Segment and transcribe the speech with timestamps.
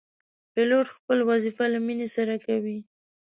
[0.53, 2.77] پیلوټ خپل وظیفه له مینې سره کوي.